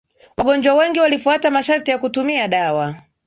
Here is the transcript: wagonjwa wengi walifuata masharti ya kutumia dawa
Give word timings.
wagonjwa 0.37 0.73
wengi 0.75 0.99
walifuata 0.99 1.51
masharti 1.51 1.91
ya 1.91 1.97
kutumia 1.97 2.47
dawa 2.47 2.95